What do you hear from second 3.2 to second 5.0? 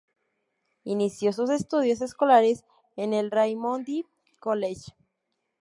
"Raimondi College".